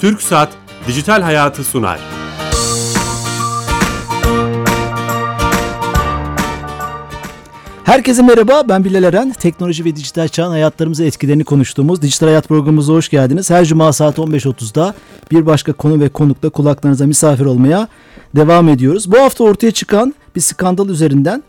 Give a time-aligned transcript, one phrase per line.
[0.00, 0.48] Türk Saat
[0.86, 2.00] Dijital Hayatı sunar.
[7.84, 9.32] Herkese merhaba ben Bilal Eren.
[9.32, 13.50] Teknoloji ve dijital çağın hayatlarımıza etkilerini konuştuğumuz Dijital Hayat programımıza hoş geldiniz.
[13.50, 14.94] Her cuma saat 15.30'da
[15.30, 17.88] bir başka konu ve konukla kulaklarınıza misafir olmaya
[18.36, 19.12] devam ediyoruz.
[19.12, 21.42] Bu hafta ortaya çıkan bir skandal üzerinden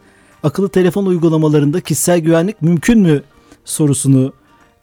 [0.43, 3.23] akıllı telefon uygulamalarında kişisel güvenlik mümkün mü
[3.65, 4.33] sorusunu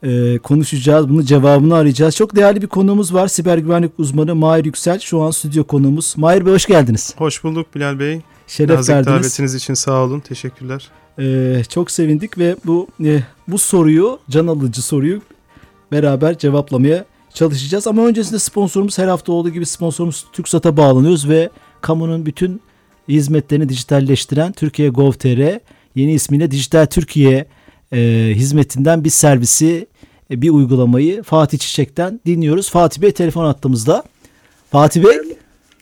[0.02, 1.09] e, konuşacağız.
[1.09, 2.16] Bunun cevabını arayacağız.
[2.16, 3.29] Çok değerli bir konuğumuz var.
[3.29, 4.98] Siber güvenlik uzmanı Mahir Yüksel.
[4.98, 6.15] Şu an stüdyo konuğumuz.
[6.16, 7.15] Mahir Bey hoş geldiniz.
[7.19, 8.21] Hoş bulduk Bilal Bey.
[8.47, 9.16] Şeref Nazik verdiniz.
[9.16, 10.21] davetiniz için sağ olun.
[10.21, 10.88] Teşekkürler.
[11.19, 15.21] Ee, çok sevindik ve bu e, bu soruyu can alıcı soruyu
[15.93, 17.05] beraber cevaplamaya
[17.35, 17.87] çalışacağız.
[17.87, 22.60] Ama öncesinde sponsorumuz her hafta olduğu gibi sponsorumuz TürkSat'a bağlanıyoruz ve kamunun bütün
[23.09, 25.59] hizmetlerini dijitalleştiren Türkiye Gov.tr
[25.95, 27.46] yeni ismiyle Dijital Türkiye
[27.92, 27.98] e,
[28.34, 29.87] hizmetinden bir servisi
[30.30, 32.71] e, bir uygulamayı Fatih Çiçek'ten dinliyoruz.
[32.71, 34.02] Fatih Bey telefon attığımızda.
[34.73, 35.16] Fatih Bey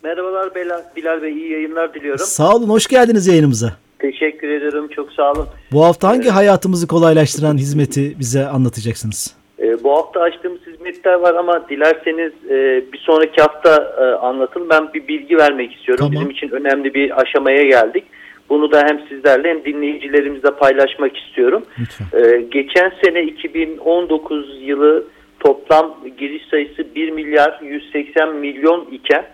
[0.05, 2.27] Merhabalar Bilal, Bilal Bey iyi yayınlar diliyorum.
[2.27, 3.73] sağ olun hoş geldiniz yayınımıza.
[3.99, 5.47] Teşekkür ederim çok sağ olun.
[5.73, 9.35] Bu hafta hangi hayatımızı kolaylaştıran hizmeti bize anlatacaksınız?
[9.59, 14.71] Ee, bu hafta açtığımız hizmetler var ama dilerseniz e, bir sonraki hafta e, anlatın.
[14.71, 16.05] Ben bir bilgi vermek istiyorum.
[16.07, 16.13] Tamam.
[16.13, 18.05] Bizim için önemli bir aşamaya geldik.
[18.49, 21.63] Bunu da hem sizlerle hem dinleyicilerimizle paylaşmak istiyorum.
[22.15, 25.05] Ee, geçen sene 2019 yılı
[25.41, 29.25] toplam giriş sayısı 1 milyar 180 milyon iken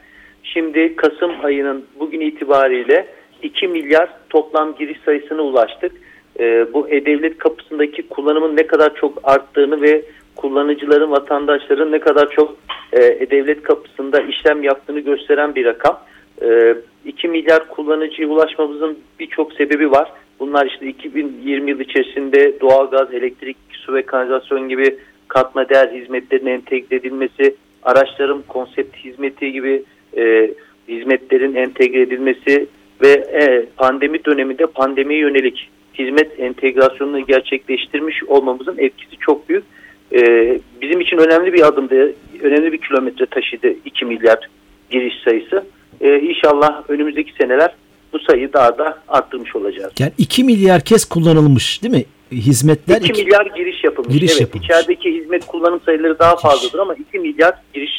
[0.42, 3.06] şimdi Kasım ayının bugün itibariyle
[3.42, 5.92] 2 milyar toplam giriş sayısına ulaştık.
[6.40, 10.02] Ee, bu e-devlet kapısındaki kullanımın ne kadar çok arttığını ve
[10.36, 12.56] kullanıcıların, vatandaşların ne kadar çok
[12.92, 16.00] e, e-devlet kapısında işlem yaptığını gösteren bir rakam.
[16.44, 20.12] Ee, 2 milyar kullanıcıya ulaşmamızın birçok sebebi var.
[20.40, 24.96] Bunlar işte 2020 yıl içerisinde doğalgaz, elektrik, su ve kanalizasyon gibi
[25.28, 29.82] katma değer hizmetlerinin entegre edilmesi, araçların konsept hizmeti gibi
[30.16, 30.50] e,
[30.88, 32.66] hizmetlerin entegre edilmesi
[33.02, 39.64] ve e, pandemi döneminde pandemiye yönelik hizmet entegrasyonunu gerçekleştirmiş olmamızın etkisi çok büyük.
[40.12, 40.20] E,
[40.82, 44.48] bizim için önemli bir adımdı, önemli bir kilometre taşıdı 2 milyar
[44.90, 45.64] giriş sayısı.
[46.00, 47.74] E, inşallah önümüzdeki seneler
[48.12, 49.92] bu sayıyı daha da arttırmış olacağız.
[49.98, 52.04] Yani 2 milyar kez kullanılmış değil mi?
[52.32, 54.14] Hizmetler 2 iki- milyar giriş yapılmış.
[54.14, 54.66] Giriş evet, yapılmış.
[54.66, 57.90] içerideki hizmet kullanım sayıları daha fazladır ama 2 milyar giriş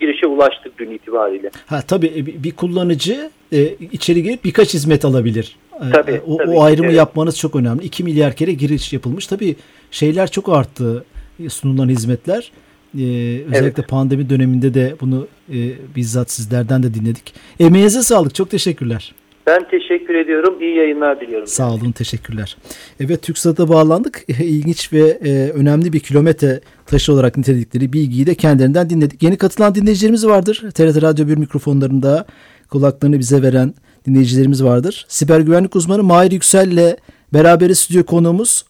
[0.00, 1.50] girişe ulaştık dün itibariyle.
[1.66, 5.56] Ha tabii e, bir kullanıcı e, içeri girip birkaç hizmet alabilir.
[5.88, 6.96] E, Tabii, e, o, tabii o ayrımı evet.
[6.96, 7.84] yapmanız çok önemli.
[7.84, 9.26] 2 milyar kere giriş yapılmış.
[9.26, 9.56] Tabii
[9.90, 11.04] şeyler çok arttı
[11.48, 12.52] sunulan hizmetler.
[12.98, 13.04] E,
[13.48, 15.56] özellikle pandemi döneminde de bunu e,
[15.96, 17.34] bizzat sizlerden de dinledik.
[17.60, 18.34] Emeğinize sağlık.
[18.34, 19.14] Çok teşekkürler.
[19.46, 20.54] Ben teşekkür ediyorum.
[20.60, 21.46] İyi yayınlar diliyorum.
[21.46, 22.56] Sağ olun, teşekkürler.
[23.00, 24.24] Evet, TürkSat'a bağlandık.
[24.28, 29.22] İlginç ve e, önemli bir kilometre taşı olarak niteledikleri bilgiyi de kendilerinden dinledik.
[29.22, 30.70] Yeni katılan dinleyicilerimiz vardır.
[30.74, 32.26] TRT Radyo 1 mikrofonlarında
[32.70, 33.74] kulaklarını bize veren
[34.06, 35.06] dinleyicilerimiz vardır.
[35.08, 36.96] Siber güvenlik uzmanı Mahir Yüksel ile
[37.32, 38.64] beraber stüdyo konuğumuz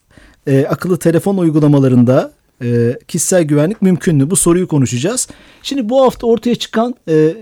[0.47, 4.29] e, akıllı telefon uygulamalarında e, kişisel güvenlik mümkün mü?
[4.29, 5.27] Bu soruyu konuşacağız.
[5.63, 7.35] Şimdi bu hafta ortaya çıkan e, e,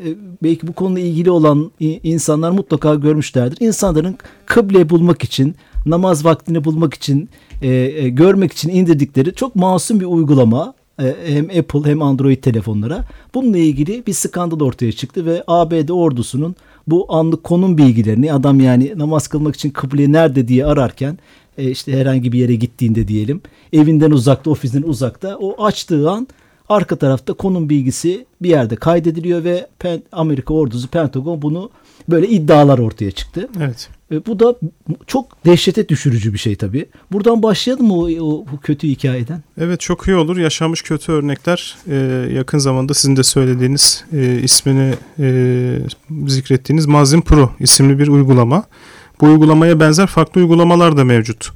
[0.43, 3.57] belki bu konuyla ilgili olan insanlar mutlaka görmüşlerdir.
[3.59, 5.55] İnsanların kıble bulmak için,
[5.85, 7.29] namaz vaktini bulmak için,
[7.61, 10.73] e, e, görmek için indirdikleri çok masum bir uygulama.
[10.99, 13.05] E, hem Apple hem Android telefonlara.
[13.33, 16.55] Bununla ilgili bir skandal ortaya çıktı ve ABD ordusunun
[16.87, 21.17] bu anlık konum bilgilerini adam yani namaz kılmak için kıble nerede diye ararken
[21.57, 23.41] e, işte herhangi bir yere gittiğinde diyelim
[23.73, 26.27] evinden uzakta ofisin uzakta o açtığı an
[26.69, 31.69] arka tarafta konum bilgisi bir yerde kaydediliyor ve Pen- Amerika ordusu Pentagon bunu
[32.09, 33.49] böyle iddialar ortaya çıktı.
[33.59, 33.89] Evet.
[34.11, 34.55] E, bu da
[35.07, 36.85] çok dehşete düşürücü bir şey tabii.
[37.11, 39.43] Buradan başlayalım mı o, o bu kötü hikayeden?
[39.57, 40.37] Evet çok iyi olur.
[40.37, 41.95] Yaşanmış kötü örnekler e,
[42.33, 45.79] yakın zamanda sizin de söylediğiniz e, ismini e,
[46.27, 48.63] zikrettiğiniz Mazin Pro isimli bir uygulama.
[49.21, 51.51] Bu uygulamaya benzer farklı uygulamalar da mevcut.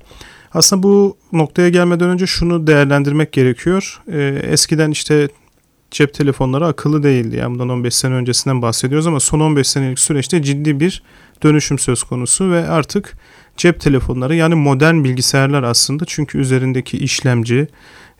[0.53, 4.01] Aslında bu noktaya gelmeden önce şunu değerlendirmek gerekiyor.
[4.12, 5.30] E, eskiden işte
[5.92, 7.36] cep telefonları akıllı değildi.
[7.36, 11.04] Yani bundan 15 sene öncesinden bahsediyoruz ama son 15 senelik süreçte ciddi bir
[11.44, 13.18] dönüşüm söz konusu ve artık
[13.57, 17.68] cep telefonları yani modern bilgisayarlar aslında çünkü üzerindeki işlemci,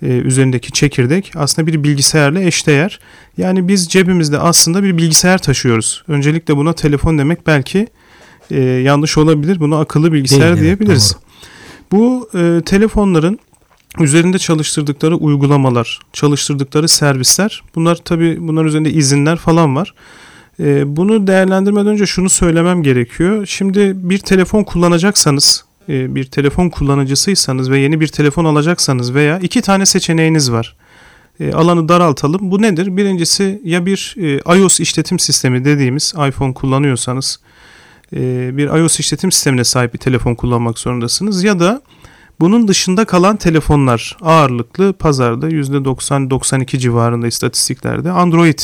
[0.02, 3.00] e, üzerindeki çekirdek aslında bir bilgisayarla eşdeğer.
[3.38, 6.04] Yani biz cebimizde aslında bir bilgisayar taşıyoruz.
[6.08, 7.88] Öncelikle buna telefon demek belki
[8.52, 9.60] e, yanlış olabilir.
[9.60, 11.16] Buna akıllı bilgisayar Değil, evet, diyebiliriz.
[11.92, 13.40] Bu e, telefonların
[14.00, 19.94] üzerinde çalıştırdıkları uygulamalar, çalıştırdıkları servisler, bunlar tabii bunların üzerinde izinler falan var.
[20.60, 23.46] E, bunu değerlendirmeden önce şunu söylemem gerekiyor.
[23.46, 29.62] Şimdi bir telefon kullanacaksanız, e, bir telefon kullanıcısıysanız ve yeni bir telefon alacaksanız veya iki
[29.62, 30.76] tane seçeneğiniz var.
[31.40, 32.52] E, alanı daraltalım.
[32.52, 32.98] Bu nedir?
[32.98, 37.40] Birincisi ya bir e, iOS işletim sistemi dediğimiz iPhone kullanıyorsanız
[38.16, 41.82] e, bir iOS işletim sistemine sahip bir telefon kullanmak zorundasınız ya da
[42.40, 48.60] bunun dışında kalan telefonlar ağırlıklı pazarda %90-92 civarında istatistiklerde Android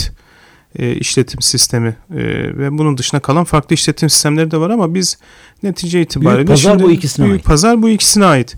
[0.80, 2.18] e, işletim sistemi e,
[2.58, 5.18] ve bunun dışına kalan farklı işletim sistemleri de var ama biz
[5.64, 7.46] netice itibariyle büyük pazar bu ikisine büyük ait.
[7.46, 8.56] pazar bu ikisine ait.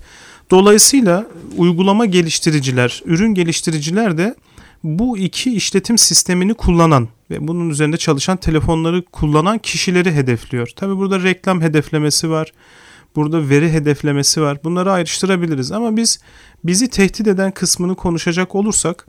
[0.52, 1.26] Dolayısıyla
[1.58, 4.36] uygulama geliştiriciler, ürün geliştiriciler de
[4.84, 10.68] bu iki işletim sistemini kullanan ve bunun üzerinde çalışan telefonları kullanan kişileri hedefliyor.
[10.76, 12.52] Tabi burada reklam hedeflemesi var.
[13.16, 14.58] Burada veri hedeflemesi var.
[14.64, 16.20] Bunları ayrıştırabiliriz ama biz
[16.64, 19.08] bizi tehdit eden kısmını konuşacak olursak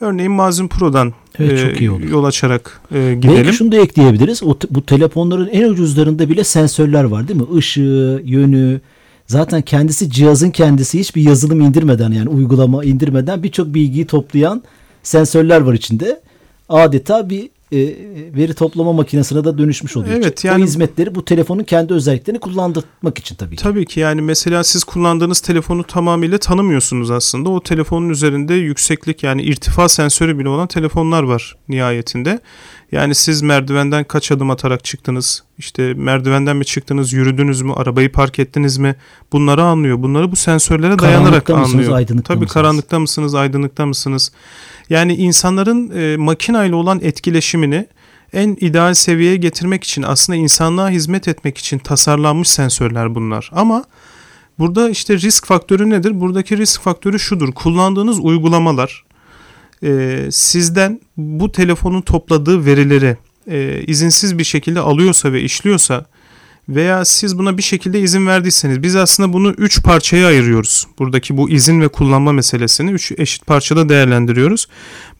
[0.00, 2.02] örneğin Mazin Pro'dan Evet, e, çok iyi olur.
[2.08, 3.36] yol açarak e, gidelim.
[3.36, 4.42] Belki şunu da ekleyebiliriz.
[4.42, 7.58] O, bu telefonların en ucuzlarında bile sensörler var değil mi?
[7.58, 8.80] Işığı, yönü.
[9.26, 14.62] Zaten kendisi cihazın kendisi hiçbir yazılım indirmeden yani uygulama indirmeden birçok bilgiyi toplayan
[15.08, 16.20] sensörler var içinde.
[16.68, 17.78] Adeta bir e,
[18.36, 20.14] veri toplama makinesine de dönüşmüş oluyor.
[20.16, 23.62] Evet, O yani- hizmetleri bu telefonun kendi özelliklerini kullandırmak için tabii ki.
[23.62, 27.48] Tabii ki yani mesela siz kullandığınız telefonu tamamıyla tanımıyorsunuz aslında.
[27.50, 32.40] O telefonun üzerinde yükseklik yani irtifa sensörü bile olan telefonlar var nihayetinde.
[32.92, 35.42] Yani siz merdivenden kaç adım atarak çıktınız?
[35.58, 38.96] İşte merdivenden mi çıktınız, yürüdünüz mü, arabayı park ettiniz mi?
[39.32, 40.02] Bunları anlıyor.
[40.02, 41.92] Bunları bu sensörlere dayanarak Karanlıkta mısınız, anlıyor.
[41.96, 42.54] aydınlıkta Tabii mısınız?
[42.54, 44.32] karanlıkta mısınız, aydınlıkta mısınız?
[44.90, 47.86] Yani insanların e, makinayla olan etkileşimini
[48.32, 53.50] en ideal seviyeye getirmek için aslında insanlığa hizmet etmek için tasarlanmış sensörler bunlar.
[53.52, 53.84] Ama
[54.58, 56.20] burada işte risk faktörü nedir?
[56.20, 57.52] Buradaki risk faktörü şudur.
[57.52, 59.04] Kullandığınız uygulamalar
[59.82, 63.16] e, sizden bu telefonun topladığı verileri
[63.50, 66.04] e, izinsiz bir şekilde alıyorsa ve işliyorsa
[66.68, 70.86] veya siz buna bir şekilde izin verdiyseniz biz aslında bunu 3 parçaya ayırıyoruz.
[70.98, 74.68] Buradaki bu izin ve kullanma meselesini 3 eşit parçada değerlendiriyoruz.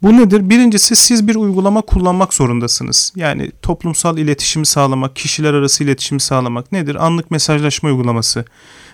[0.03, 0.51] Bu nedir?
[0.51, 3.13] Birincisi siz bir uygulama kullanmak zorundasınız.
[3.17, 7.07] Yani toplumsal iletişimi sağlamak, kişiler arası iletişimi sağlamak nedir?
[7.07, 8.45] Anlık mesajlaşma uygulaması.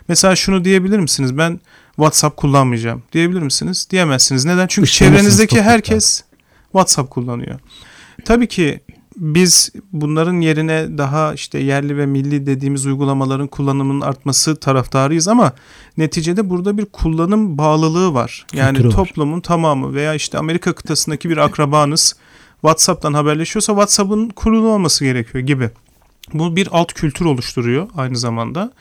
[0.08, 1.38] Mesela şunu diyebilir misiniz?
[1.38, 1.60] Ben
[1.96, 3.02] WhatsApp kullanmayacağım.
[3.12, 3.86] Diyebilir misiniz?
[3.90, 4.44] Diyemezsiniz.
[4.44, 4.66] Neden?
[4.66, 6.22] Çünkü çevrenizdeki herkes
[6.72, 7.60] WhatsApp kullanıyor.
[8.24, 8.80] Tabii ki
[9.16, 15.52] biz bunların yerine daha işte yerli ve milli dediğimiz uygulamaların kullanımının artması taraftarıyız ama
[15.96, 18.46] neticede burada bir kullanım bağlılığı var.
[18.52, 18.94] Yani Kültürü var.
[18.94, 22.16] toplumun tamamı veya işte Amerika kıtasındaki bir akrabanız
[22.61, 25.70] WhatsApp'tan haberleşiyorsa WhatsApp'ın kurulu olması gerekiyor gibi.
[26.34, 28.72] Bu bir alt kültür oluşturuyor aynı zamanda.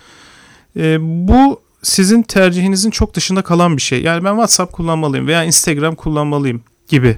[0.78, 4.02] Ee, bu sizin tercihinizin çok dışında kalan bir şey.
[4.02, 7.18] Yani ben WhatsApp kullanmalıyım veya Instagram kullanmalıyım gibi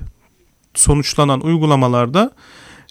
[0.73, 2.31] sonuçlanan uygulamalarda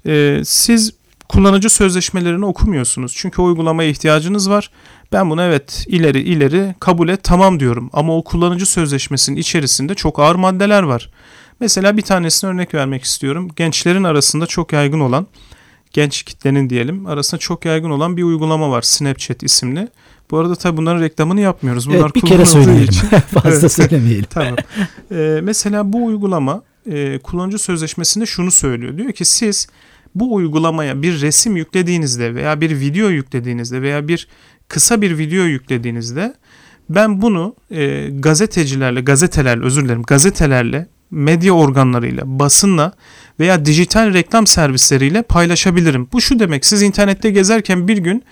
[0.06, 0.92] e, siz
[1.28, 3.14] kullanıcı sözleşmelerini okumuyorsunuz.
[3.16, 4.70] Çünkü o uygulamaya ihtiyacınız var.
[5.12, 7.90] Ben bunu evet ileri ileri kabul et tamam diyorum.
[7.92, 11.10] Ama o kullanıcı sözleşmesinin içerisinde çok ağır maddeler var.
[11.60, 13.50] Mesela bir tanesine örnek vermek istiyorum.
[13.56, 15.26] Gençlerin arasında çok yaygın olan,
[15.92, 18.82] genç kitlenin diyelim arasında çok yaygın olan bir uygulama var.
[18.82, 19.88] Snapchat isimli.
[20.30, 21.88] Bu arada tabii bunların reklamını yapmıyoruz.
[21.88, 22.84] Bunlar Evet bir kere söyleyelim.
[22.84, 23.08] için.
[23.34, 23.72] Fazla Evet.
[23.72, 24.26] söylemeyelim.
[24.30, 24.56] Tamam.
[25.12, 28.98] Ee, mesela bu uygulama e, kullanıcı sözleşmesinde şunu söylüyor.
[28.98, 29.66] Diyor ki siz
[30.14, 34.28] bu uygulamaya bir resim yüklediğinizde veya bir video yüklediğinizde veya bir
[34.68, 36.34] kısa bir video yüklediğinizde
[36.88, 42.92] ben bunu e, gazetecilerle, gazetelerle özür dilerim gazetelerle, medya organlarıyla, basınla
[43.40, 46.08] veya dijital reklam servisleriyle paylaşabilirim.
[46.12, 48.24] Bu şu demek siz internette gezerken bir gün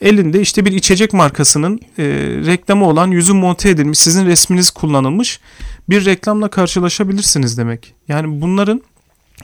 [0.00, 2.04] elinde işte bir içecek markasının e,
[2.46, 5.40] reklamı olan yüzü monte edilmiş sizin resminiz kullanılmış
[5.88, 7.94] bir reklamla karşılaşabilirsiniz demek.
[8.08, 8.82] Yani bunların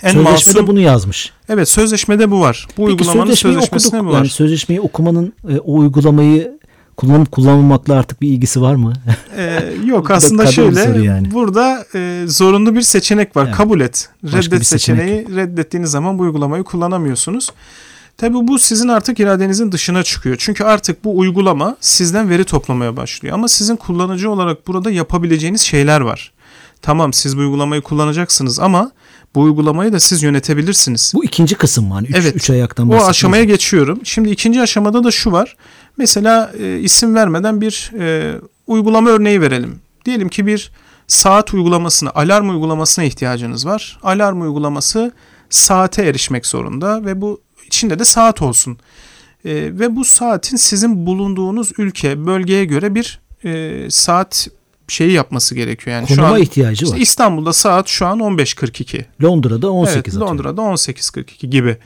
[0.02, 1.32] en Sözleşmede masum bunu yazmış.
[1.48, 2.66] evet sözleşmede bu var.
[2.68, 4.10] Bu Peki uygulamanın sözleşmeyi sözleşmesinde okuduk.
[4.10, 4.18] bu var.
[4.18, 6.56] Yani sözleşmeyi okumanın e, o uygulamayı
[6.96, 8.92] kullanıp kullanmamakla artık bir ilgisi var mı?
[9.36, 11.30] Ee, yok aslında şöyle yani.
[11.32, 13.44] burada e, zorunlu bir seçenek var.
[13.46, 13.56] Evet.
[13.56, 14.08] Kabul et.
[14.22, 17.50] Başka Reddet seçenek seçeneği reddettiğiniz zaman bu uygulamayı kullanamıyorsunuz.
[18.16, 20.36] Tabii bu sizin artık iradenizin dışına çıkıyor.
[20.38, 23.34] Çünkü artık bu uygulama sizden veri toplamaya başlıyor.
[23.34, 26.32] Ama sizin kullanıcı olarak burada yapabileceğiniz şeyler var.
[26.82, 28.90] Tamam siz bu uygulamayı kullanacaksınız ama
[29.36, 31.12] bu uygulamayı da siz yönetebilirsiniz.
[31.14, 31.90] Bu ikinci kısım?
[31.90, 32.36] Hani üç, Evet.
[32.36, 33.10] üç ayaktan O bahsediyoruz.
[33.10, 34.00] aşamaya geçiyorum.
[34.04, 35.56] Şimdi ikinci aşamada da şu var.
[35.96, 38.34] Mesela e, isim vermeden bir e,
[38.66, 39.80] uygulama örneği verelim.
[40.04, 40.70] Diyelim ki bir
[41.06, 43.98] saat uygulamasına, alarm uygulamasına ihtiyacınız var.
[44.02, 45.12] Alarm uygulaması
[45.50, 48.78] saate erişmek zorunda ve bu içinde de saat olsun.
[49.44, 54.48] E, ve bu saatin sizin bulunduğunuz ülke, bölgeye göre bir e, saat
[54.88, 55.96] şeyi yapması gerekiyor.
[55.96, 57.00] Yani Konuma şu an ihtiyacı işte var.
[57.00, 59.04] İstanbul'da saat şu an 15.42.
[59.22, 60.28] Londra'da 18 Evet, atıyorum.
[60.28, 61.76] Londra'da 18.42 gibi.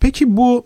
[0.00, 0.64] Peki bu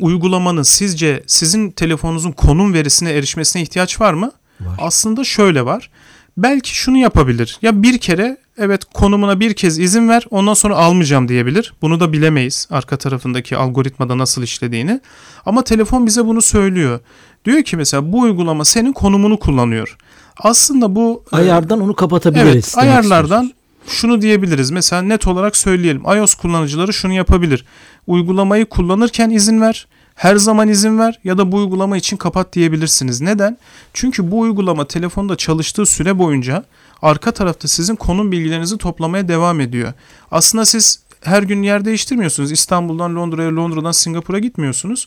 [0.00, 4.32] uygulamanın sizce sizin telefonunuzun konum verisine erişmesine ihtiyaç var mı?
[4.60, 4.76] Var.
[4.78, 5.90] Aslında şöyle var.
[6.36, 7.58] belki şunu yapabilir.
[7.62, 11.74] Ya bir kere evet konumuna bir kez izin ver ondan sonra almayacağım diyebilir.
[11.82, 15.00] Bunu da bilemeyiz arka tarafındaki algoritmada nasıl işlediğini.
[15.46, 17.00] Ama telefon bize bunu söylüyor.
[17.44, 19.96] Diyor ki mesela bu uygulama senin konumunu kullanıyor.
[20.36, 22.54] Aslında bu e, ayardan onu kapatabiliriz.
[22.54, 23.52] Evet, ayarlardan
[23.86, 24.70] şunu diyebiliriz.
[24.70, 26.02] Mesela net olarak söyleyelim.
[26.02, 27.64] iOS kullanıcıları şunu yapabilir.
[28.06, 29.86] Uygulamayı kullanırken izin ver.
[30.14, 33.20] Her zaman izin ver ya da bu uygulama için kapat diyebilirsiniz.
[33.20, 33.58] Neden?
[33.94, 36.64] Çünkü bu uygulama telefonda çalıştığı süre boyunca
[37.02, 39.92] arka tarafta sizin konum bilgilerinizi toplamaya devam ediyor.
[40.30, 42.52] Aslında siz her gün yer değiştirmiyorsunuz.
[42.52, 45.06] İstanbul'dan Londra'ya, Londra'dan Singapur'a gitmiyorsunuz.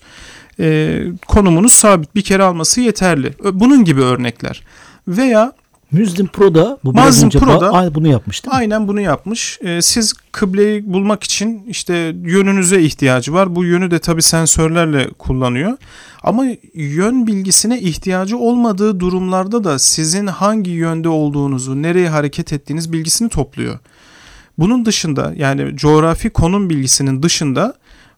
[0.60, 2.16] Ee, konumunuz sabit.
[2.16, 3.34] Bir kere alması yeterli.
[3.54, 4.64] Bunun gibi örnekler.
[5.08, 5.54] Veya
[5.92, 8.50] Müzlim Pro'da bu Mazlim Pro'da bunu yapmıştı.
[8.54, 9.60] Aynen bunu yapmış.
[9.62, 13.56] Ee, siz kıbleyi bulmak için işte yönünüze ihtiyacı var.
[13.56, 15.78] Bu yönü de tabii sensörlerle kullanıyor.
[16.24, 23.30] Ama yön bilgisine ihtiyacı olmadığı durumlarda da sizin hangi yönde olduğunuzu, nereye hareket ettiğiniz bilgisini
[23.30, 23.80] topluyor.
[24.58, 27.74] Bunun dışında yani coğrafi konum bilgisinin dışında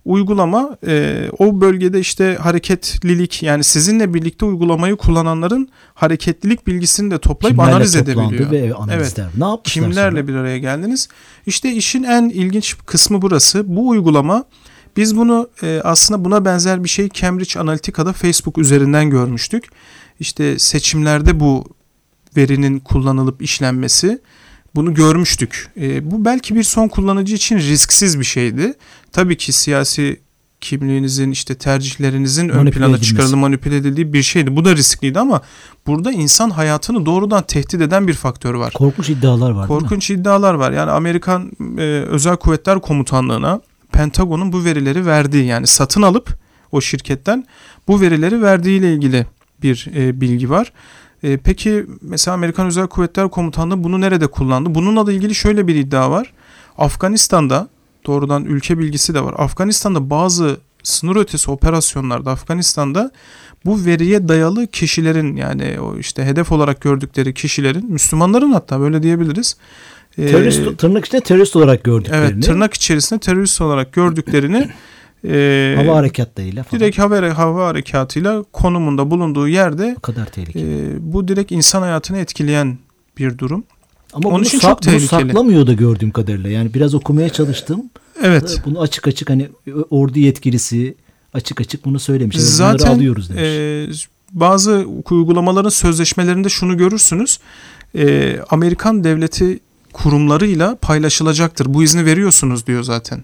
[0.06, 7.58] uygulama e, o bölgede işte hareketlilik yani sizinle birlikte uygulamayı kullananların hareketlilik bilgisini de toplayıp
[7.58, 8.52] Kimlerle analiz edebiliyor.
[8.52, 9.24] Ve analizler.
[9.24, 9.38] Evet.
[9.38, 10.28] Ne yapmışlar Kimlerle sonra?
[10.28, 11.10] bir araya geldiniz?
[11.46, 13.76] İşte işin en ilginç kısmı burası.
[13.76, 14.44] Bu uygulama
[14.98, 19.70] biz bunu e, aslında buna benzer bir şey Cambridge Analytica'da Facebook üzerinden görmüştük.
[20.20, 21.66] İşte seçimlerde bu
[22.38, 24.22] verinin kullanılıp işlenmesi
[24.76, 25.72] bunu görmüştük.
[25.82, 28.74] E, bu belki bir son kullanıcı için risksiz bir şeydi.
[29.12, 30.20] Tabii ki siyasi
[30.62, 34.56] kimliğinizin işte tercihlerinizin ön plana çıkarılıp manipüle edildiği bir şeydi.
[34.56, 35.42] Bu da riskliydi ama
[35.88, 38.74] burada insan hayatını doğrudan tehdit eden bir faktör var.
[38.74, 39.68] Korkunç iddialar var.
[39.68, 40.72] Korkunç iddialar var.
[40.72, 43.62] Yani Amerikan e, Özel Kuvvetler Komutanlığı'na
[43.92, 46.38] Pentagon'un bu verileri verdiği yani satın alıp
[46.72, 47.46] o şirketten
[47.88, 49.26] bu verileri verdiği ile ilgili
[49.62, 50.74] bir e, bilgi var.
[51.24, 54.76] E, peki mesela Amerikan Özel Kuvvetler Komutanlığı bunu nerede kullandı?
[54.76, 56.34] Bununla da ilgili şöyle bir iddia var.
[56.78, 57.68] Afganistan'da
[58.06, 59.36] doğrudan ülke bilgisi de var.
[59.38, 63.12] Afganistan'da bazı sınır ötesi operasyonlarda Afganistan'da
[63.66, 69.58] bu veriye dayalı kişilerin yani o işte hedef olarak gördükleri kişilerin Müslümanların hatta böyle diyebiliriz.
[70.16, 72.32] Terörist, ee, tırnak içinde terörist olarak gördüklerini.
[72.34, 74.70] Evet tırnak içerisinde terörist olarak gördüklerini
[75.28, 76.82] e, hava harekatlarıyla falan.
[76.82, 80.96] Direkt hava, hava harekatıyla konumunda bulunduğu yerde o kadar tehlikeli.
[80.96, 82.78] E, bu direkt insan hayatını etkileyen
[83.18, 83.64] bir durum.
[84.14, 85.12] Ama Onun bunu, için çok tehlikeli.
[85.12, 86.50] bunu saklamıyor da gördüğüm kadarıyla.
[86.50, 87.82] Yani biraz okumaya çalıştım.
[88.24, 88.62] Evet.
[88.66, 89.50] Bunu açık açık hani
[89.90, 90.96] ordu yetkilisi
[91.34, 92.36] açık açık bunu söylemiş.
[92.36, 93.44] Yani Zaten alıyoruz demiş.
[93.44, 97.40] E, bazı uygulamaların sözleşmelerinde şunu görürsünüz.
[97.96, 99.60] E, Amerikan devleti
[99.94, 101.74] kurumlarıyla paylaşılacaktır.
[101.74, 103.24] Bu izni veriyorsunuz diyor zaten.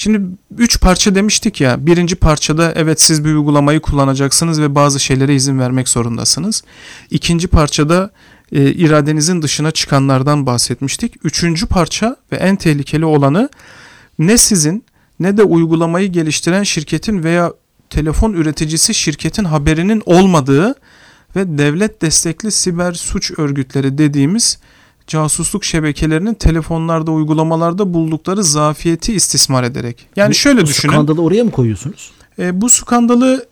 [0.00, 0.20] Şimdi
[0.58, 1.86] üç parça demiştik ya.
[1.86, 6.62] Birinci parçada evet siz bir uygulamayı kullanacaksınız ve bazı şeylere izin vermek zorundasınız.
[7.10, 8.10] İkinci parçada
[8.52, 11.14] e, iradenizin dışına çıkanlardan bahsetmiştik.
[11.24, 13.48] Üçüncü parça ve en tehlikeli olanı
[14.18, 14.84] ne sizin
[15.20, 17.52] ne de uygulamayı geliştiren şirketin veya
[17.90, 20.74] telefon üreticisi şirketin haberinin olmadığı
[21.36, 24.58] ve devlet destekli siber suç örgütleri dediğimiz
[25.08, 30.06] casusluk şebekelerinin telefonlarda, uygulamalarda buldukları zafiyeti istismar ederek.
[30.16, 30.92] Yani bu, şöyle bu düşünün.
[30.92, 32.10] Bu skandalı oraya mı koyuyorsunuz?
[32.38, 33.46] E, bu skandalı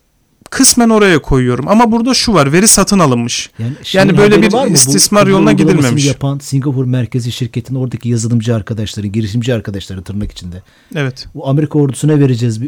[0.51, 1.69] kısmen oraya koyuyorum.
[1.69, 2.53] Ama burada şu var.
[2.53, 3.51] Veri satın alınmış.
[3.59, 6.07] Yani, yani böyle bir istismar bu, yoluna gidilmemiş.
[6.07, 10.63] yapan Singapur merkezi şirketin oradaki yazılımcı arkadaşları, girişimci arkadaşları tırnak içinde.
[10.95, 11.29] Evet.
[11.35, 12.61] Bu Amerika ordusuna vereceğiz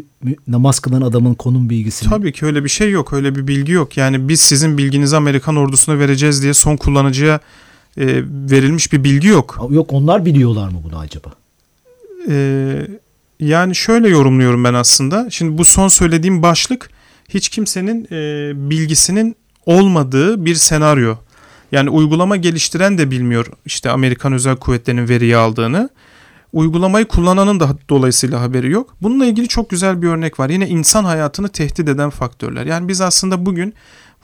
[0.47, 2.09] namaz kılan adamın konum bilgisini.
[2.09, 3.13] Tabii ki öyle bir şey yok.
[3.13, 3.97] Öyle bir bilgi yok.
[3.97, 7.39] Yani biz sizin bilginizi Amerikan ordusuna vereceğiz diye son kullanıcıya
[7.97, 8.05] e,
[8.51, 9.67] verilmiş bir bilgi yok.
[9.69, 11.29] Yok onlar biliyorlar mı bunu acaba?
[12.29, 12.87] Ee,
[13.39, 15.27] yani şöyle yorumluyorum ben aslında.
[15.29, 16.89] Şimdi bu son söylediğim başlık
[17.29, 21.15] hiç kimsenin e, bilgisinin olmadığı bir senaryo.
[21.71, 25.89] Yani uygulama geliştiren de bilmiyor işte Amerikan Özel Kuvvetleri'nin veriyi aldığını.
[26.53, 28.95] Uygulamayı kullananın da dolayısıyla haberi yok.
[29.01, 30.49] Bununla ilgili çok güzel bir örnek var.
[30.49, 32.65] Yine insan hayatını tehdit eden faktörler.
[32.65, 33.73] Yani biz aslında bugün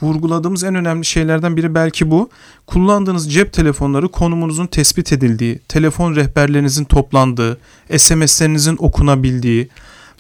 [0.02, 2.30] vurguladığımız en önemli şeylerden biri belki bu.
[2.68, 7.58] Kullandığınız cep telefonları konumunuzun tespit edildiği, telefon rehberlerinizin toplandığı,
[7.98, 9.70] SMS'lerinizin okunabildiği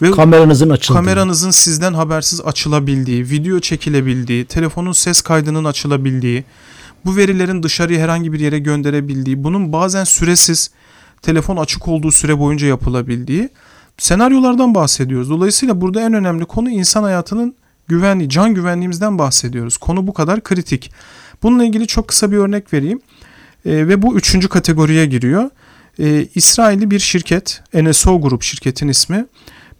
[0.02, 0.98] ve kameranızın açıldığı.
[0.98, 6.44] Kameranızın sizden habersiz açılabildiği, video çekilebildiği, telefonun ses kaydının açılabildiği,
[7.06, 10.72] bu verilerin dışarıya herhangi bir yere gönderebildiği, bunun bazen süresiz
[11.22, 13.50] telefon açık olduğu süre boyunca yapılabildiği
[13.98, 15.30] senaryolardan bahsediyoruz.
[15.30, 17.56] Dolayısıyla burada en önemli konu insan hayatının
[17.88, 19.78] güvenliği, can güvenliğimizden bahsediyoruz.
[19.78, 20.92] Konu bu kadar kritik.
[21.44, 23.02] Bununla ilgili çok kısa bir örnek vereyim.
[23.66, 25.50] E, ve bu üçüncü kategoriye giriyor.
[26.00, 29.26] E, İsrailli bir şirket, NSO Grup şirketin ismi,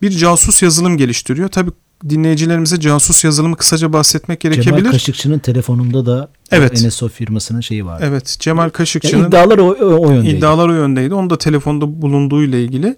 [0.02, 1.50] bir casus yazılım geliştiriyor.
[1.50, 1.72] Tabi
[2.10, 4.78] dinleyicilerimize casus yazılımı kısaca bahsetmek gerekebilir.
[4.78, 6.86] Cemal Kaşıkçı'nın telefonunda da Evet.
[6.86, 8.02] NSO firmasının şeyi var.
[8.04, 10.38] Evet, Cemal Kaşıkçı'nın iddialar o, o, o yöndeydi.
[10.38, 11.14] iddialar o yöndeydi.
[11.14, 12.98] Onun da telefonda bulunduğu ile ilgili.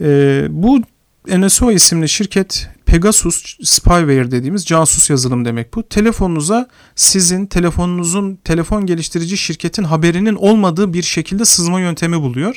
[0.00, 0.80] Ee, bu
[1.28, 5.88] NSO isimli şirket Pegasus Spyware dediğimiz casus yazılım demek bu.
[5.88, 12.56] Telefonunuza sizin telefonunuzun telefon geliştirici şirketin haberinin olmadığı bir şekilde sızma yöntemi buluyor.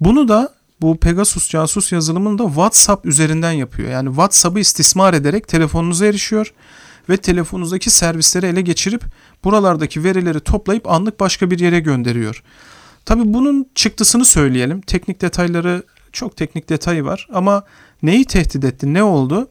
[0.00, 3.90] Bunu da bu Pegasus casus yazılımını da WhatsApp üzerinden yapıyor.
[3.90, 6.52] Yani WhatsApp'ı istismar ederek telefonunuza erişiyor
[7.08, 9.02] ve telefonunuzdaki servisleri ele geçirip
[9.44, 12.42] buralardaki verileri toplayıp anlık başka bir yere gönderiyor.
[13.04, 14.80] Tabii bunun çıktısını söyleyelim.
[14.80, 17.64] Teknik detayları çok teknik detayı var ama
[18.02, 19.48] neyi tehdit etti, ne oldu?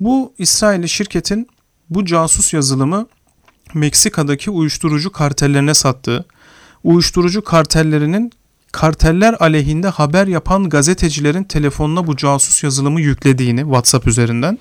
[0.00, 1.48] Bu İsrailli şirketin
[1.90, 3.06] bu casus yazılımı
[3.74, 6.24] Meksika'daki uyuşturucu kartellerine sattığı,
[6.84, 8.32] uyuşturucu kartellerinin
[8.72, 14.58] karteller aleyhinde haber yapan gazetecilerin telefonuna bu casus yazılımı yüklediğini WhatsApp üzerinden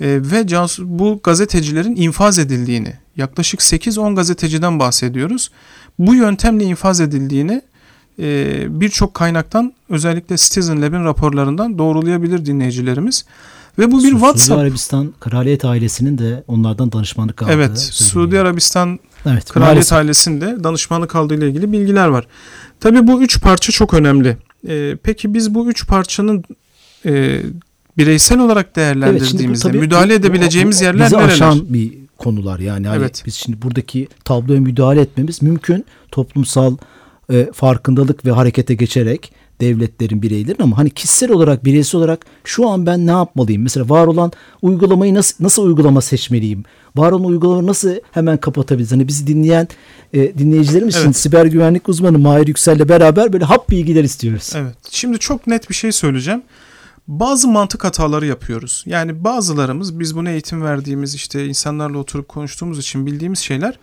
[0.00, 5.50] e, ve casus, bu gazetecilerin infaz edildiğini yaklaşık 8-10 gazeteciden bahsediyoruz.
[5.98, 7.62] Bu yöntemle infaz edildiğini
[8.80, 13.24] birçok kaynaktan özellikle Citizen Lab'in raporlarından doğrulayabilir dinleyicilerimiz.
[13.78, 14.40] Ve bu bir Su- WhatsApp.
[14.48, 17.52] Suudi Arabistan kraliyet ailesinin de onlardan danışmanlık aldığı.
[17.52, 17.78] Evet.
[17.78, 19.92] Suudi Arabistan Evet, Kraliyet maalesef.
[19.98, 22.26] ailesinde danışmanlık aldığı ile ilgili bilgiler var.
[22.80, 24.36] Tabii bu üç parça çok önemli.
[24.68, 26.44] Ee, peki biz bu üç parçanın
[27.06, 27.42] e,
[27.98, 31.32] bireysel olarak Evet, bu değerlendirdiğimizde tabii müdahale bu- edebileceğimiz bu- yerler bizi nereler?
[31.32, 32.88] aşan bir konular yani.
[32.88, 33.22] Hani Evet.
[33.26, 35.84] Biz şimdi buradaki tabloya müdahale etmemiz mümkün.
[36.12, 36.76] Toplumsal
[37.30, 42.86] e, farkındalık ve harekete geçerek devletlerin, bireylerin ama hani kişisel olarak, bireysel olarak şu an
[42.86, 43.62] ben ne yapmalıyım?
[43.62, 44.32] Mesela var olan
[44.62, 46.64] uygulamayı nasıl nasıl uygulama seçmeliyim?
[46.96, 48.92] Var olan uygulamayı nasıl hemen kapatabiliriz?
[48.92, 49.68] Hani bizi dinleyen
[50.12, 51.16] e, dinleyicilerimiz için Evet.
[51.16, 54.52] siber güvenlik uzmanı Mahir Yüksel'le beraber böyle hap bilgiler istiyoruz.
[54.56, 54.74] Evet.
[54.90, 56.42] Şimdi çok net bir şey söyleyeceğim.
[57.10, 58.82] Bazı mantık hataları yapıyoruz.
[58.86, 63.78] Yani bazılarımız biz buna eğitim verdiğimiz işte insanlarla oturup konuştuğumuz için bildiğimiz şeyler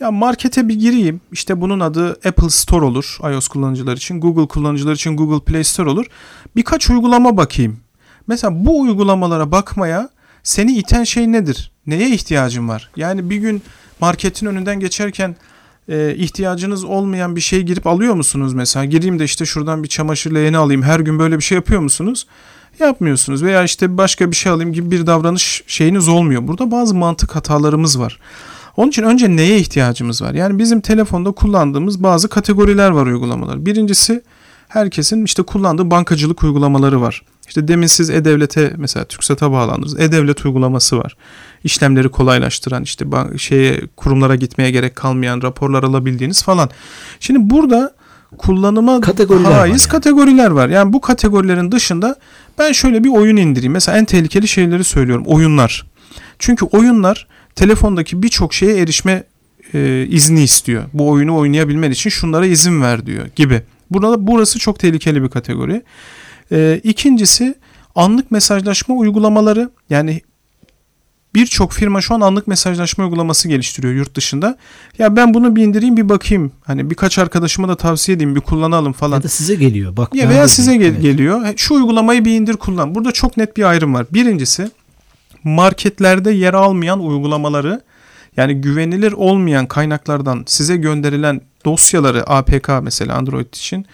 [0.00, 1.20] ya markete bir gireyim.
[1.32, 4.20] İşte bunun adı Apple Store olur iOS kullanıcılar için.
[4.20, 6.06] Google kullanıcılar için Google Play Store olur.
[6.56, 7.80] Birkaç uygulama bakayım.
[8.26, 10.10] Mesela bu uygulamalara bakmaya
[10.42, 11.72] seni iten şey nedir?
[11.86, 12.90] Neye ihtiyacın var?
[12.96, 13.62] Yani bir gün
[14.00, 15.36] marketin önünden geçerken
[15.88, 18.84] e, ihtiyacınız olmayan bir şey girip alıyor musunuz mesela?
[18.84, 20.82] Gireyim de işte şuradan bir çamaşır leğeni alayım.
[20.82, 22.26] Her gün böyle bir şey yapıyor musunuz?
[22.80, 26.48] Yapmıyorsunuz veya işte başka bir şey alayım gibi bir davranış şeyiniz olmuyor.
[26.48, 28.18] Burada bazı mantık hatalarımız var.
[28.76, 30.34] Onun için önce neye ihtiyacımız var?
[30.34, 33.66] Yani bizim telefonda kullandığımız bazı kategoriler var uygulamalar.
[33.66, 34.22] Birincisi
[34.68, 37.22] herkesin işte kullandığı bankacılık uygulamaları var.
[37.48, 40.00] İşte demin siz E-Devlet'e mesela TürkSat'a bağlandınız.
[40.00, 41.16] E-Devlet uygulaması var.
[41.64, 43.04] İşlemleri kolaylaştıran işte
[43.38, 46.70] şeye kurumlara gitmeye gerek kalmayan raporlar alabildiğiniz falan.
[47.20, 47.94] Şimdi burada
[48.38, 49.90] kullanıma Kategoriler var haiz yani.
[49.90, 50.68] kategoriler var.
[50.68, 52.16] Yani bu kategorilerin dışında
[52.58, 53.72] ben şöyle bir oyun indireyim.
[53.72, 55.24] Mesela en tehlikeli şeyleri söylüyorum.
[55.26, 55.86] Oyunlar.
[56.38, 59.24] Çünkü oyunlar telefondaki birçok şeye erişme
[59.74, 60.84] e, izni istiyor.
[60.92, 63.62] Bu oyunu oynayabilmen için şunlara izin ver diyor gibi.
[63.90, 65.82] Burada burası çok tehlikeli bir kategori.
[66.52, 67.54] E, ikincisi
[67.94, 69.70] anlık mesajlaşma uygulamaları.
[69.90, 70.20] Yani
[71.36, 74.58] birçok firma şu an anlık mesajlaşma uygulaması geliştiriyor yurt dışında.
[74.98, 76.52] Ya ben bunu bir indireyim bir bakayım.
[76.64, 79.16] Hani birkaç arkadaşıma da tavsiye edeyim bir kullanalım falan.
[79.16, 79.96] Ya da size geliyor.
[79.96, 81.02] Bak Ya veya size gel- Evet.
[81.02, 81.44] geliyor.
[81.44, 82.94] He, Şu uygulamayı bir indir kullan.
[82.94, 84.06] Burada çok net bir ayrım var.
[84.12, 84.70] Birincisi
[85.44, 87.80] marketlerde yer almayan uygulamaları
[88.36, 93.86] yani güvenilir olmayan kaynaklardan size gönderilen dosyaları APK mesela Android için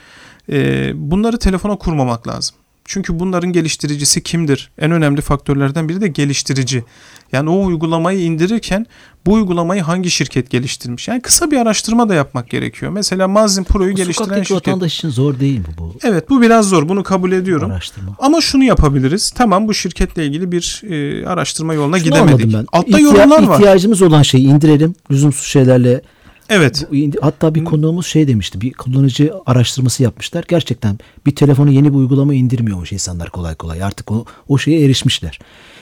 [0.53, 2.57] e, bunları telefona kurmamak lazım.
[2.85, 4.71] Çünkü bunların geliştiricisi kimdir?
[4.79, 6.85] En önemli faktörlerden biri de geliştirici.
[7.33, 8.87] Yani o uygulamayı indirirken
[9.27, 11.09] bu uygulamayı hangi şirket geliştirmiş?
[11.09, 12.93] Yani kısa bir araştırma da yapmak gerekiyor.
[12.93, 14.51] Mesela Mazin Pro'yu geliştiren şirket.
[14.57, 16.89] vatandaş için zor değil mi bu Evet bu biraz zor.
[16.89, 17.71] Bunu kabul ediyorum.
[17.71, 18.17] araştırma?
[18.19, 19.31] Ama şunu yapabiliriz.
[19.31, 22.55] Tamam bu şirketle ilgili bir e, araştırma yoluna Şunu gidemedik.
[22.55, 22.67] ben.
[22.73, 23.55] Altta İhtiya- yorumlar var.
[23.55, 24.95] İhtiyacımız olan şeyi indirelim.
[25.11, 26.03] Lüzumsuz şeylerle.
[26.49, 26.87] Evet.
[27.21, 28.61] Hatta bir konuğumuz şey demişti.
[28.61, 30.45] Bir kullanıcı araştırması yapmışlar.
[30.49, 33.83] Gerçekten bir telefonu yeni bir uygulama indirmiyormuş insanlar kolay kolay.
[33.83, 35.39] Artık o, o şeye erişmişler.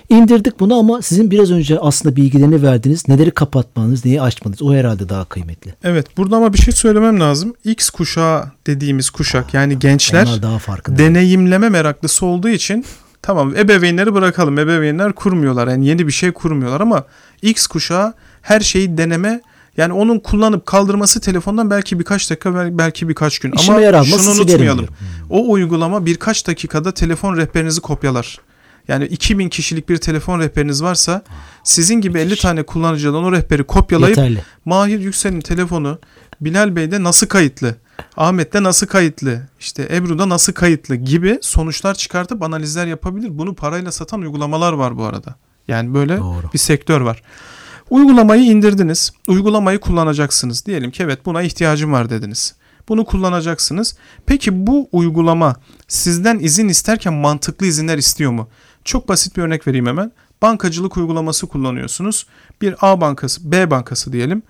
[0.08, 5.08] İndirdik bunu ama sizin biraz önce aslında bilgilerini verdiğiniz neleri kapatmanız, neyi açmanız o herhalde
[5.08, 5.74] daha kıymetli.
[5.84, 6.16] Evet.
[6.16, 7.54] Burada ama bir şey söylemem lazım.
[7.64, 10.98] X kuşağı dediğimiz kuşak yani gençler daha farkında.
[10.98, 12.84] deneyimleme meraklısı olduğu için
[13.22, 14.58] tamam ebeveynleri bırakalım.
[14.58, 15.68] Ebeveynler kurmuyorlar.
[15.68, 17.04] Yani yeni bir şey kurmuyorlar ama
[17.42, 19.40] X kuşağı her şeyi deneme
[19.80, 23.52] yani onun kullanıp kaldırması telefondan belki birkaç dakika bel- belki birkaç gün.
[23.52, 24.88] İşime ama yarar, şunu unutmayalım.
[25.30, 28.38] O uygulama birkaç dakikada telefon rehberinizi kopyalar.
[28.88, 31.22] Yani 2000 kişilik bir telefon rehberiniz varsa
[31.64, 34.42] sizin gibi 50 tane kullanıcıdan o rehberi kopyalayıp Yeterli.
[34.64, 35.98] Mahir Yüksel'in telefonu
[36.40, 37.74] Bilal Bey'de nasıl kayıtlı?
[38.16, 43.28] Ahmet'te nasıl kayıtlı, işte Ebru'da nasıl kayıtlı gibi sonuçlar çıkartıp analizler yapabilir.
[43.38, 45.34] Bunu parayla satan uygulamalar var bu arada.
[45.68, 46.52] Yani böyle Doğru.
[46.54, 47.22] bir sektör var.
[47.90, 49.12] Uygulamayı indirdiniz.
[49.28, 50.66] Uygulamayı kullanacaksınız.
[50.66, 52.54] Diyelim ki evet buna ihtiyacım var dediniz.
[52.88, 53.96] Bunu kullanacaksınız.
[54.26, 55.56] Peki bu uygulama
[55.88, 58.48] sizden izin isterken mantıklı izinler istiyor mu?
[58.84, 60.12] Çok basit bir örnek vereyim hemen.
[60.42, 62.26] Bankacılık uygulaması kullanıyorsunuz.
[62.62, 64.42] Bir A bankası, B bankası diyelim.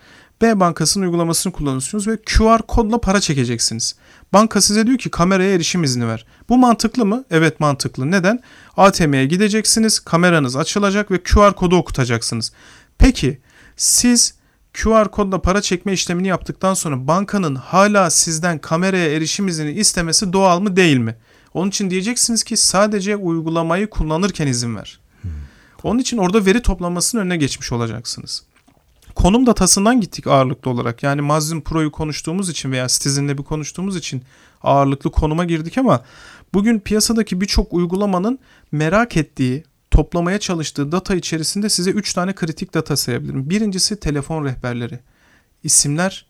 [0.43, 3.95] B bankasının uygulamasını kullanıyorsunuz ve QR kodla para çekeceksiniz.
[4.33, 6.27] Banka size diyor ki kameraya erişim izni ver.
[6.49, 7.25] Bu mantıklı mı?
[7.31, 8.11] Evet mantıklı.
[8.11, 8.41] Neden?
[8.77, 12.53] ATM'ye gideceksiniz, kameranız açılacak ve QR kodu okutacaksınız.
[13.01, 13.41] Peki
[13.77, 14.35] siz
[14.75, 20.61] QR kodla para çekme işlemini yaptıktan sonra bankanın hala sizden kameraya erişim izni istemesi doğal
[20.61, 21.17] mı değil mi?
[21.55, 25.01] Onun için diyeceksiniz ki sadece uygulamayı kullanırken izin ver.
[25.83, 28.43] Onun için orada veri toplamasının önüne geçmiş olacaksınız.
[29.15, 31.03] Konum datasından gittik ağırlıklı olarak.
[31.03, 34.23] Yani Mazlum Pro'yu konuştuğumuz için veya Citizen'le bir konuştuğumuz için
[34.63, 36.05] ağırlıklı konuma girdik ama
[36.55, 38.39] bugün piyasadaki birçok uygulamanın
[38.73, 43.51] merak ettiği, toplamaya çalıştığı data içerisinde size 3 tane kritik data sayabilirim.
[43.51, 44.99] Birincisi telefon rehberleri.
[45.63, 46.27] isimler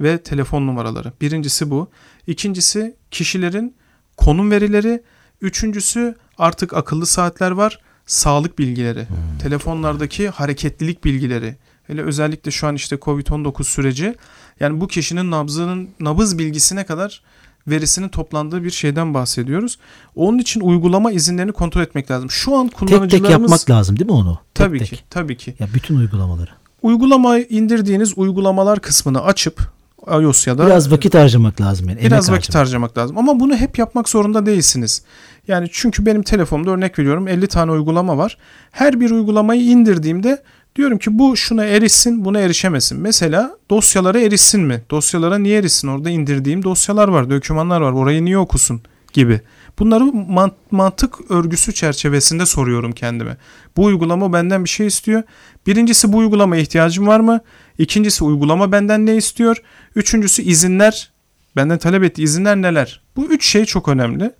[0.00, 1.12] ve telefon numaraları.
[1.20, 1.90] Birincisi bu.
[2.26, 3.74] İkincisi kişilerin
[4.16, 5.02] konum verileri.
[5.40, 7.80] Üçüncüsü artık akıllı saatler var.
[8.06, 9.06] Sağlık bilgileri.
[9.42, 11.56] Telefonlardaki hareketlilik bilgileri.
[11.86, 14.14] Hele özellikle şu an işte Covid-19 süreci.
[14.60, 17.22] Yani bu kişinin nabzının nabız bilgisine kadar
[17.68, 19.78] verisinin toplandığı bir şeyden bahsediyoruz.
[20.16, 22.30] Onun için uygulama izinlerini kontrol etmek lazım.
[22.30, 24.38] Şu an Tek kullanıcılarımız tek yapmak lazım değil mi onu?
[24.54, 24.88] Tek tabii tek.
[24.88, 25.54] ki tabii ki.
[25.58, 26.50] Ya bütün uygulamaları.
[26.82, 29.60] Uygulamayı indirdiğiniz uygulamalar kısmını açıp
[30.08, 32.00] iOS ya da Biraz vakit harcamak lazım yani.
[32.00, 32.66] biraz vakit harcamak.
[32.66, 33.18] harcamak lazım.
[33.18, 35.02] Ama bunu hep yapmak zorunda değilsiniz.
[35.48, 38.38] Yani çünkü benim telefonumda örnek veriyorum 50 tane uygulama var.
[38.70, 40.42] Her bir uygulamayı indirdiğimde
[40.76, 43.00] diyorum ki bu şuna erişsin, buna erişemesin.
[43.00, 44.82] Mesela dosyalara erişsin mi?
[44.90, 45.88] Dosyalara niye erişsin?
[45.88, 47.92] Orada indirdiğim dosyalar var, dokümanlar var.
[47.92, 48.80] Orayı niye okusun
[49.12, 49.40] gibi.
[49.78, 53.36] Bunları man- mantık örgüsü çerçevesinde soruyorum kendime.
[53.76, 55.22] Bu uygulama benden bir şey istiyor.
[55.66, 57.40] Birincisi bu uygulamaya ihtiyacım var mı?
[57.78, 59.56] İkincisi uygulama benden ne istiyor?
[59.96, 61.12] Üçüncüsü izinler.
[61.56, 63.00] Benden talep ettiği izinler neler?
[63.16, 64.32] Bu üç şey çok önemli.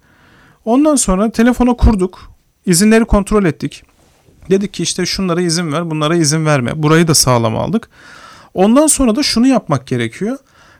[0.64, 2.30] Ondan sonra telefona kurduk.
[2.66, 3.82] İzinleri kontrol ettik.
[4.50, 6.82] Dedik ki işte şunlara izin ver, bunlara izin verme.
[6.82, 7.88] Burayı da sağlam aldık.
[8.54, 10.38] Ondan sonra da şunu yapmak gerekiyor.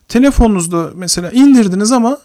[0.09, 2.19] Telefonunuzda mesela indirdiniz ama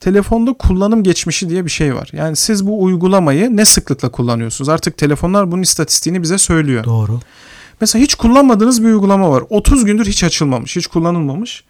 [0.00, 2.08] telefonda kullanım geçmişi diye bir şey var.
[2.12, 4.68] Yani siz bu uygulamayı ne sıklıkla kullanıyorsunuz?
[4.68, 6.84] Artık telefonlar bunun istatistiğini bize söylüyor.
[6.84, 7.20] Doğru.
[7.80, 9.44] Mesela hiç kullanmadığınız bir uygulama var.
[9.50, 11.64] 30 gündür hiç açılmamış, hiç kullanılmamış.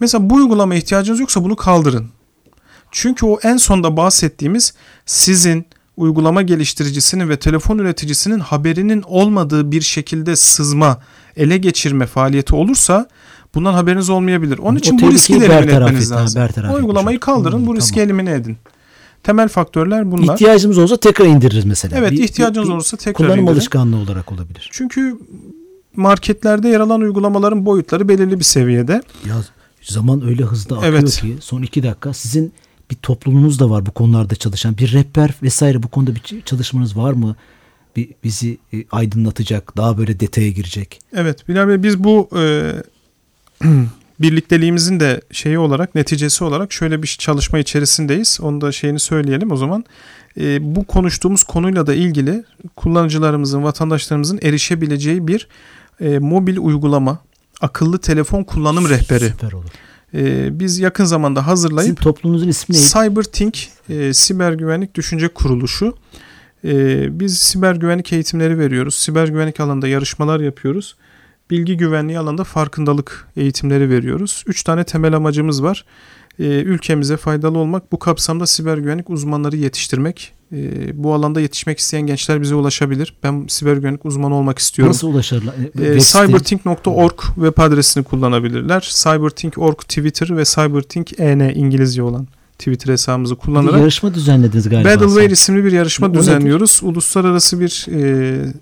[0.00, 2.08] Mesela bu uygulamaya ihtiyacınız yoksa bunu kaldırın.
[2.90, 4.74] Çünkü o en sonda bahsettiğimiz
[5.06, 11.00] sizin uygulama geliştiricisinin ve telefon üreticisinin haberinin olmadığı bir şekilde sızma,
[11.36, 13.08] ele geçirme faaliyeti olursa
[13.54, 14.58] bundan haberiniz olmayabilir.
[14.58, 16.42] Onun O için bu tehlikeyi riski de elimine bertaraf etmeniz et- ha, lazım.
[16.70, 17.20] O uygulamayı olur.
[17.20, 18.06] kaldırın, bu Hmm, riski tamam.
[18.06, 18.56] elimine edin.
[19.22, 20.32] Temel faktörler bunlar.
[20.34, 21.98] İhtiyacımız olsa tekrar indiririz mesela.
[21.98, 23.54] evet, Bir- ihtiyacınız bir- olursa tekrar Kullanım indirin.
[23.54, 24.68] alışkanlığı olarak olabilir.
[24.72, 25.16] Çünkü
[25.96, 29.02] marketlerde yer alan uygulamaların boyutları belirli bir seviyede.
[29.28, 29.34] Ya
[29.82, 31.20] zaman öyle hızlı akıyor Evet.
[31.20, 32.52] ki son iki dakika sizin
[32.92, 34.78] bir toplumunuz da var bu konularda çalışan.
[34.78, 37.36] Bir rehber vesaire bu konuda bir çalışmanız var mı?
[37.96, 41.00] Bir, bizi e, aydınlatacak, daha böyle detaya girecek.
[41.12, 42.72] Evet Bilal Bey biz bu e,
[44.20, 48.38] birlikteliğimizin de şeyi olarak neticesi olarak şöyle bir çalışma içerisindeyiz.
[48.42, 49.84] Onu da şeyini söyleyelim o zaman.
[50.40, 52.44] E, bu konuştuğumuz konuyla da ilgili
[52.76, 55.48] kullanıcılarımızın, vatandaşlarımızın erişebileceği bir
[56.00, 57.18] e, mobil uygulama,
[57.60, 59.28] akıllı telefon kullanım rehberi.
[59.28, 59.70] Süper olur.
[60.14, 62.86] E, biz yakın zamanda Sizin hazırlayıp toplumunuzun ismi neydi?
[62.86, 65.94] CyberThink e, Siber Güvenlik Düşünce Kuruluşu.
[66.64, 68.94] E, biz siber güvenlik eğitimleri veriyoruz.
[68.94, 70.96] Siber güvenlik alanında yarışmalar yapıyoruz.
[71.50, 74.44] Bilgi güvenliği alanında farkındalık eğitimleri veriyoruz.
[74.46, 75.84] Üç tane temel amacımız var.
[76.38, 80.32] E, ülkemize faydalı olmak, bu kapsamda siber güvenlik uzmanları yetiştirmek.
[80.52, 80.56] E,
[81.04, 83.14] bu alanda yetişmek isteyen gençler bize ulaşabilir.
[83.22, 84.92] Ben siber güvenlik uzmanı olmak istiyorum.
[84.92, 85.54] Nasıl ulaşırlar?
[85.54, 88.80] E, E, web site- cyberthink.org web adresini kullanabilirler.
[89.02, 92.26] Cyberthink.org Twitter ve Cyberthink EN İngilizce olan
[92.58, 94.88] Twitter hesabımızı Bir kullanarak yarışma düzenlediniz galiba.
[94.88, 96.20] Battleware isimli bir yarışma O nedir?
[96.20, 96.80] düzenliyoruz.
[96.82, 98.52] Uluslararası bir e,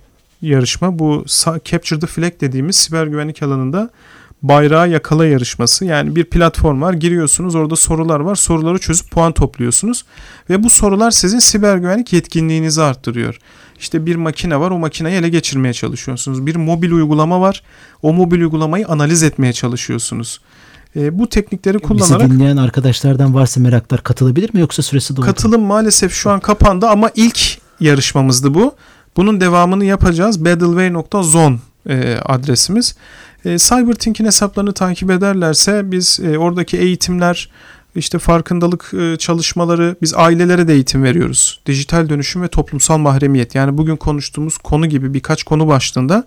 [0.42, 0.98] yarışma.
[0.98, 1.24] Bu
[1.64, 3.90] Capture the Flag dediğimiz siber güvenlik alanında
[4.42, 5.84] bayrağı yakala yarışması.
[5.84, 6.92] Yani bir platform var.
[6.92, 8.34] Giriyorsunuz orada sorular var.
[8.34, 10.04] Soruları çözüp puan topluyorsunuz.
[10.50, 13.38] Ve bu sorular sizin siber güvenlik yetkinliğinizi arttırıyor.
[13.78, 16.46] İşte bir makine var o makineyi ele geçirmeye çalışıyorsunuz.
[16.46, 17.62] Bir mobil uygulama var.
[18.02, 20.40] O mobil uygulamayı analiz etmeye çalışıyorsunuz.
[20.96, 25.26] E, bu teknikleri Bizi kullanarak dinleyen arkadaşlardan varsa meraklar katılabilir mi yoksa süresi doldu?
[25.26, 28.74] Katılım maalesef şu an kapandı ama ilk yarışmamızdı bu.
[29.16, 30.44] Bunun devamını yapacağız.
[30.44, 31.58] Battleway.zone
[32.24, 32.94] adresimiz.
[33.44, 37.50] E, Cyberthink'in hesaplarını takip ederlerse biz e, oradaki eğitimler
[37.94, 41.60] işte farkındalık e, çalışmaları biz ailelere de eğitim veriyoruz.
[41.66, 46.24] Dijital dönüşüm ve toplumsal mahremiyet yani bugün konuştuğumuz konu gibi birkaç konu başlığında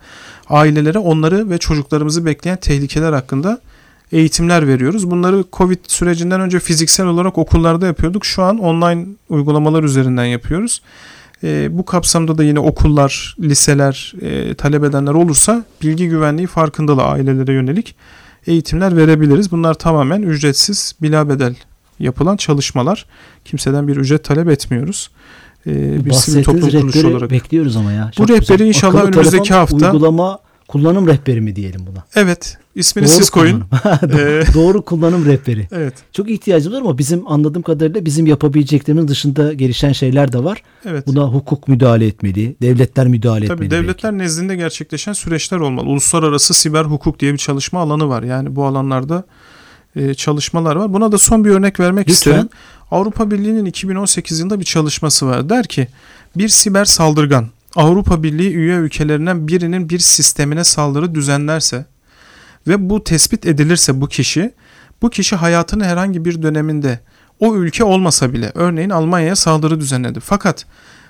[0.50, 3.62] ailelere onları ve çocuklarımızı bekleyen tehlikeler hakkında
[4.12, 5.12] eğitimler veriyoruz.
[5.12, 8.26] Bunları Covid sürecinden önce fiziksel olarak okullarda yapıyorduk.
[8.26, 10.82] Şu an online uygulamalar üzerinden yapıyoruz.
[11.44, 17.54] E, bu kapsamda da yine okullar, liseler, e, talep edenler olursa bilgi güvenliği farkındalığı ailelere
[17.54, 17.96] yönelik
[18.48, 19.52] eğitimler verebiliriz.
[19.52, 21.56] Bunlar tamamen ücretsiz, bilabedel
[22.00, 23.06] yapılan çalışmalar.
[23.46, 25.10] Kimseden bir ücret talep etmiyoruz.
[25.68, 27.32] Ee, bir sivil toplum kuruluşu olarak.
[27.32, 28.12] bekliyoruz ama ya.
[28.12, 28.66] Çok bu rehberi güzel.
[28.66, 32.06] inşallah Akıllı önümüzdeki telefon, hafta uygulama kullanım rehberi mi diyelim buna?
[32.16, 32.58] Evet.
[32.76, 33.64] İsmini Doğru siz koyun.
[34.04, 35.68] Ee, Doğru kullanım rehberi.
[35.72, 35.94] Evet.
[36.14, 40.64] Çok ihtiyacımız var ama bizim anladığım kadarıyla bizim yapabileceklerimiz dışında gelişen şeyler de var.
[40.86, 41.08] Evet.
[41.08, 43.70] Buna hukuk müdahale etmeli, devletler müdahale Tabii etmeli.
[43.70, 44.24] Tabii devletler belki.
[44.24, 45.86] nezdinde gerçekleşen süreçler olmalı.
[45.90, 48.24] Uluslararası siber hukuk diye bir çalışma alanı var.
[48.24, 49.24] Yani bu alanlarda
[49.96, 50.94] e, çalışmalar var.
[50.94, 52.32] Buna da son bir örnek vermek Lütfen.
[52.32, 52.50] isterim.
[52.92, 55.50] Avrupa Birliği'nin 2018 yılında bir çalışması var.
[55.50, 55.88] Der ki
[56.38, 61.86] bir siber saldırgan Avrupa Birliği üye ülkelerinden birinin bir sistemine saldırı düzenlerse
[62.68, 64.54] ve bu tespit edilirse bu kişi,
[65.02, 67.00] bu kişi hayatının herhangi bir döneminde
[67.40, 70.20] o ülke olmasa bile örneğin Almanya'ya saldırı düzenledi.
[70.20, 70.66] Fakat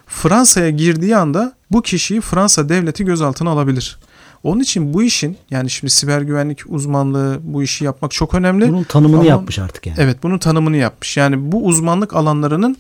[0.07, 3.99] Fransa'ya girdiği anda bu kişiyi Fransa devleti gözaltına alabilir.
[4.43, 8.69] Onun için bu işin yani şimdi siber güvenlik uzmanlığı bu işi yapmak çok önemli.
[8.69, 9.97] Bunun tanımını Ama, yapmış artık yani.
[9.99, 11.17] Evet bunun tanımını yapmış.
[11.17, 12.77] Yani bu uzmanlık alanlarının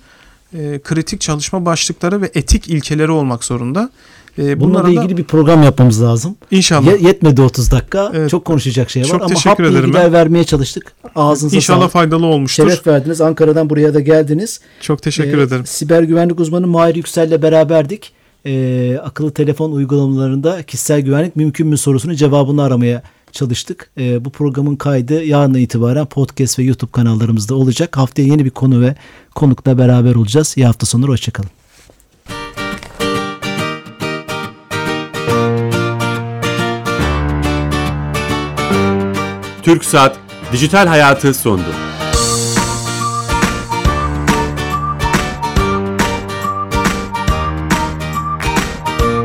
[0.53, 3.89] e, kritik çalışma başlıkları ve etik ilkeleri olmak zorunda.
[4.37, 6.35] E, Bununla ilgili bir program yapmamız lazım.
[6.51, 6.87] İnşallah.
[6.87, 8.11] Ye, yetmedi 30 dakika.
[8.15, 8.29] Evet.
[8.29, 10.13] Çok konuşacak şey var Çok ama hap bilgiler ben.
[10.13, 10.93] vermeye çalıştık.
[11.15, 11.91] Ağzınıza İnşallah sağlık.
[11.91, 12.69] faydalı olmuştur.
[12.69, 13.21] Şeref verdiniz.
[13.21, 14.59] Ankara'dan buraya da geldiniz.
[14.81, 15.65] Çok teşekkür ee, ederim.
[15.65, 18.11] Siber güvenlik uzmanı Mahir Yüksel'le beraberdik.
[18.45, 23.03] Ee, akıllı telefon uygulamalarında kişisel güvenlik mümkün mü sorusunun cevabını aramaya
[23.33, 23.91] çalıştık.
[23.97, 27.97] E, bu programın kaydı yarın itibaren podcast ve YouTube kanallarımızda olacak.
[27.97, 28.95] Haftaya yeni bir konu ve
[29.35, 30.53] konukla beraber olacağız.
[30.57, 31.49] İyi hafta sonları hoşçakalın.
[39.63, 40.19] Türk Saat
[40.51, 41.92] Dijital Hayatı sondu.